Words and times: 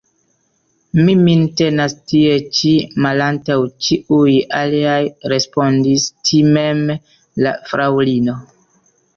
Mi 0.99 1.13
min 1.25 1.43
tenas 1.59 1.95
tie 2.11 2.31
ĉi, 2.59 2.71
malantaŭ 3.07 3.59
ĉiuj 3.89 4.33
aliaj, 4.61 4.97
respondis 5.35 6.09
timeme 6.31 6.97
la 7.47 7.55
fraŭlino. 7.71 8.41